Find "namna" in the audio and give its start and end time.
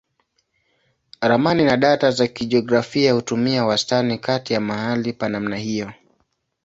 5.29-5.57